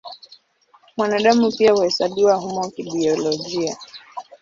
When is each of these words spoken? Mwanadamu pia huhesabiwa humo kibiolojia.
Mwanadamu 0.97 1.51
pia 1.51 1.71
huhesabiwa 1.73 2.35
humo 2.35 2.69
kibiolojia. 2.71 3.77